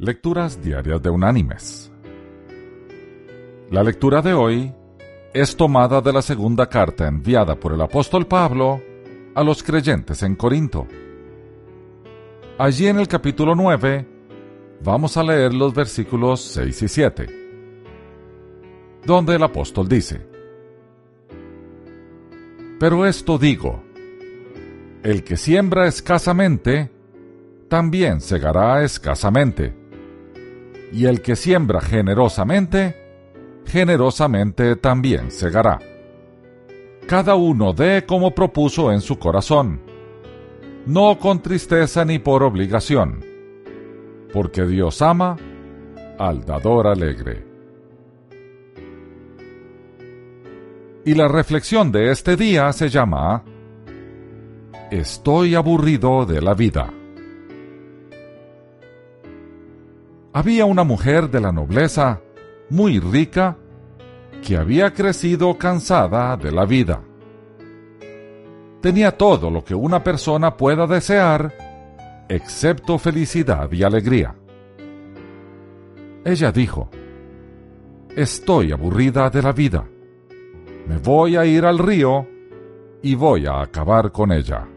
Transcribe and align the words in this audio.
Lecturas 0.00 0.62
Diarias 0.62 1.02
de 1.02 1.10
Unánimes. 1.10 1.90
La 3.68 3.82
lectura 3.82 4.22
de 4.22 4.32
hoy 4.32 4.72
es 5.34 5.56
tomada 5.56 6.00
de 6.00 6.12
la 6.12 6.22
segunda 6.22 6.68
carta 6.68 7.08
enviada 7.08 7.58
por 7.58 7.72
el 7.72 7.80
apóstol 7.80 8.28
Pablo 8.28 8.80
a 9.34 9.42
los 9.42 9.60
creyentes 9.64 10.22
en 10.22 10.36
Corinto. 10.36 10.86
Allí 12.58 12.86
en 12.86 13.00
el 13.00 13.08
capítulo 13.08 13.56
9 13.56 14.06
vamos 14.84 15.16
a 15.16 15.24
leer 15.24 15.52
los 15.52 15.74
versículos 15.74 16.42
6 16.42 16.80
y 16.80 16.88
7, 16.88 17.26
donde 19.04 19.34
el 19.34 19.42
apóstol 19.42 19.88
dice, 19.88 20.24
Pero 22.78 23.04
esto 23.04 23.36
digo, 23.36 23.82
el 25.02 25.24
que 25.24 25.36
siembra 25.36 25.88
escasamente, 25.88 26.88
también 27.68 28.20
segará 28.20 28.84
escasamente 28.84 29.87
y 30.92 31.06
el 31.06 31.20
que 31.20 31.36
siembra 31.36 31.80
generosamente, 31.80 32.96
generosamente 33.66 34.76
también 34.76 35.30
segará. 35.30 35.78
Cada 37.06 37.34
uno 37.34 37.72
dé 37.72 38.04
como 38.06 38.34
propuso 38.34 38.92
en 38.92 39.00
su 39.00 39.18
corazón, 39.18 39.80
no 40.86 41.18
con 41.18 41.42
tristeza 41.42 42.04
ni 42.04 42.18
por 42.18 42.42
obligación, 42.42 43.24
porque 44.32 44.66
Dios 44.66 45.00
ama 45.02 45.36
al 46.18 46.44
dador 46.44 46.86
alegre. 46.86 47.46
Y 51.04 51.14
la 51.14 51.28
reflexión 51.28 51.90
de 51.90 52.10
este 52.10 52.36
día 52.36 52.70
se 52.72 52.90
llama 52.90 53.42
Estoy 54.90 55.54
aburrido 55.54 56.26
de 56.26 56.42
la 56.42 56.54
vida. 56.54 56.92
Había 60.38 60.66
una 60.66 60.84
mujer 60.84 61.30
de 61.30 61.40
la 61.40 61.50
nobleza, 61.50 62.20
muy 62.70 63.00
rica, 63.00 63.56
que 64.40 64.56
había 64.56 64.92
crecido 64.92 65.58
cansada 65.58 66.36
de 66.36 66.52
la 66.52 66.64
vida. 66.64 67.02
Tenía 68.80 69.18
todo 69.18 69.50
lo 69.50 69.64
que 69.64 69.74
una 69.74 70.04
persona 70.04 70.56
pueda 70.56 70.86
desear, 70.86 71.52
excepto 72.28 72.98
felicidad 72.98 73.72
y 73.72 73.82
alegría. 73.82 74.36
Ella 76.24 76.52
dijo, 76.52 76.88
Estoy 78.14 78.70
aburrida 78.70 79.30
de 79.30 79.42
la 79.42 79.50
vida. 79.50 79.88
Me 80.86 80.98
voy 80.98 81.34
a 81.34 81.46
ir 81.46 81.64
al 81.64 81.78
río 81.78 82.28
y 83.02 83.16
voy 83.16 83.46
a 83.46 83.60
acabar 83.60 84.12
con 84.12 84.30
ella. 84.30 84.68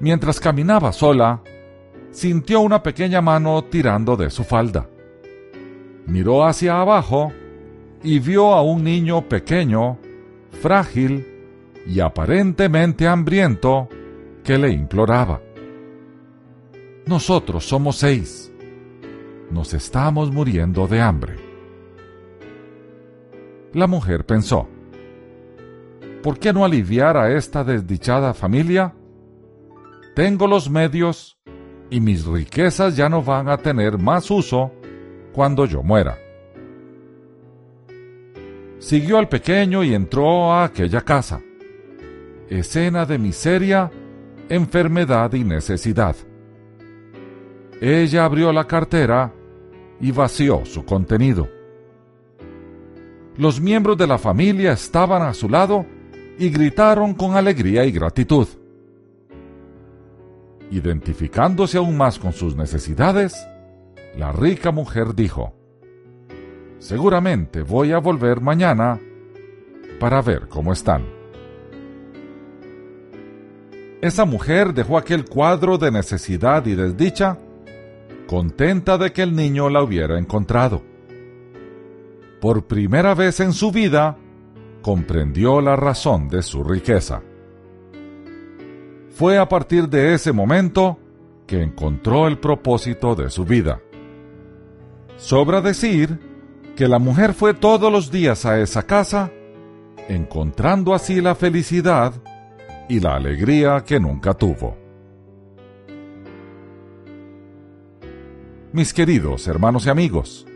Mientras 0.00 0.38
caminaba 0.38 0.92
sola, 0.92 1.42
sintió 2.18 2.62
una 2.62 2.82
pequeña 2.82 3.20
mano 3.20 3.62
tirando 3.62 4.16
de 4.16 4.28
su 4.28 4.42
falda. 4.42 4.88
Miró 6.06 6.44
hacia 6.44 6.80
abajo 6.80 7.32
y 8.02 8.18
vio 8.18 8.54
a 8.54 8.62
un 8.62 8.82
niño 8.82 9.28
pequeño, 9.28 9.98
frágil 10.60 11.24
y 11.86 12.00
aparentemente 12.00 13.06
hambriento 13.06 13.88
que 14.42 14.58
le 14.58 14.70
imploraba. 14.70 15.40
Nosotros 17.06 17.64
somos 17.68 17.96
seis. 17.98 18.52
Nos 19.52 19.72
estamos 19.72 20.32
muriendo 20.32 20.88
de 20.88 21.00
hambre. 21.00 21.36
La 23.72 23.86
mujer 23.86 24.26
pensó, 24.26 24.68
¿por 26.24 26.40
qué 26.40 26.52
no 26.52 26.64
aliviar 26.64 27.16
a 27.16 27.32
esta 27.32 27.62
desdichada 27.62 28.34
familia? 28.34 28.92
Tengo 30.16 30.48
los 30.48 30.68
medios 30.68 31.37
y 31.90 32.00
mis 32.00 32.26
riquezas 32.26 32.96
ya 32.96 33.08
no 33.08 33.22
van 33.22 33.48
a 33.48 33.56
tener 33.56 33.98
más 33.98 34.30
uso 34.30 34.72
cuando 35.32 35.64
yo 35.64 35.82
muera. 35.82 36.18
Siguió 38.78 39.18
al 39.18 39.28
pequeño 39.28 39.82
y 39.82 39.94
entró 39.94 40.52
a 40.52 40.64
aquella 40.64 41.00
casa. 41.00 41.40
Escena 42.48 43.04
de 43.04 43.18
miseria, 43.18 43.90
enfermedad 44.48 45.32
y 45.32 45.44
necesidad. 45.44 46.16
Ella 47.80 48.24
abrió 48.24 48.52
la 48.52 48.66
cartera 48.66 49.32
y 50.00 50.12
vació 50.12 50.64
su 50.64 50.84
contenido. 50.84 51.48
Los 53.36 53.60
miembros 53.60 53.96
de 53.96 54.06
la 54.06 54.18
familia 54.18 54.72
estaban 54.72 55.22
a 55.22 55.34
su 55.34 55.48
lado 55.48 55.86
y 56.38 56.50
gritaron 56.50 57.14
con 57.14 57.36
alegría 57.36 57.84
y 57.84 57.92
gratitud. 57.92 58.48
Identificándose 60.70 61.78
aún 61.78 61.96
más 61.96 62.18
con 62.18 62.32
sus 62.32 62.56
necesidades, 62.56 63.34
la 64.16 64.32
rica 64.32 64.70
mujer 64.70 65.14
dijo, 65.14 65.54
Seguramente 66.78 67.62
voy 67.62 67.92
a 67.92 67.98
volver 67.98 68.40
mañana 68.40 69.00
para 69.98 70.22
ver 70.22 70.48
cómo 70.48 70.72
están. 70.72 71.18
Esa 74.00 74.24
mujer 74.24 74.74
dejó 74.74 74.96
aquel 74.96 75.24
cuadro 75.24 75.76
de 75.76 75.90
necesidad 75.90 76.64
y 76.66 76.76
desdicha, 76.76 77.38
contenta 78.28 78.96
de 78.96 79.12
que 79.12 79.22
el 79.22 79.34
niño 79.34 79.68
la 79.70 79.82
hubiera 79.82 80.18
encontrado. 80.18 80.82
Por 82.40 82.66
primera 82.66 83.14
vez 83.14 83.40
en 83.40 83.52
su 83.52 83.72
vida, 83.72 84.16
comprendió 84.82 85.60
la 85.60 85.74
razón 85.74 86.28
de 86.28 86.42
su 86.42 86.62
riqueza. 86.62 87.22
Fue 89.18 89.36
a 89.36 89.48
partir 89.48 89.88
de 89.88 90.14
ese 90.14 90.30
momento 90.30 90.96
que 91.44 91.60
encontró 91.60 92.28
el 92.28 92.38
propósito 92.38 93.16
de 93.16 93.30
su 93.30 93.44
vida. 93.44 93.80
Sobra 95.16 95.60
decir 95.60 96.20
que 96.76 96.86
la 96.86 97.00
mujer 97.00 97.34
fue 97.34 97.52
todos 97.52 97.90
los 97.90 98.12
días 98.12 98.46
a 98.46 98.60
esa 98.60 98.84
casa, 98.84 99.32
encontrando 100.08 100.94
así 100.94 101.20
la 101.20 101.34
felicidad 101.34 102.14
y 102.88 103.00
la 103.00 103.16
alegría 103.16 103.82
que 103.84 103.98
nunca 103.98 104.34
tuvo. 104.34 104.76
Mis 108.72 108.94
queridos 108.94 109.48
hermanos 109.48 109.86
y 109.86 109.90
amigos, 109.90 110.46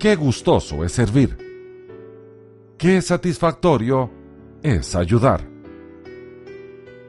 qué 0.00 0.16
gustoso 0.16 0.82
es 0.82 0.90
servir, 0.90 1.38
qué 2.76 3.00
satisfactorio 3.00 4.10
es 4.64 4.96
ayudar 4.96 5.55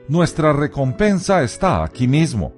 nuestra 0.08 0.54
recompensa 0.54 1.44
está 1.44 1.84
aquí 1.84 2.08
mismo. 2.08 2.54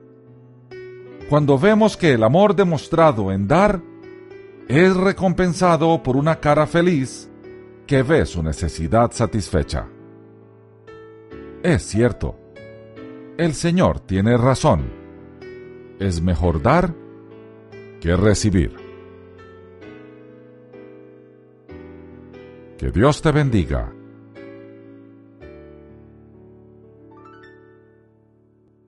Cuando 1.29 1.57
vemos 1.57 1.95
que 1.97 2.13
el 2.13 2.23
amor 2.23 2.55
demostrado 2.55 3.31
en 3.31 3.47
dar 3.47 3.81
es 4.67 4.95
recompensado 4.95 6.01
por 6.03 6.15
una 6.15 6.39
cara 6.39 6.67
feliz 6.67 7.29
que 7.88 8.03
ve 8.03 8.25
su 8.25 8.43
necesidad 8.43 9.11
satisfecha. 9.11 9.88
Es 11.63 11.83
cierto, 11.83 12.35
el 13.38 13.53
Señor 13.53 13.99
tiene 13.99 14.38
razón. 14.38 14.91
Es 15.99 16.21
mejor 16.21 16.61
dar 16.61 16.93
que 17.99 18.15
recibir. 18.15 18.75
Que 22.77 22.91
Dios 22.91 23.21
te 23.21 23.31
bendiga 23.31 23.91